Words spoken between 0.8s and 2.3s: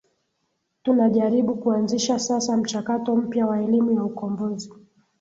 tunajaribu kuanzisha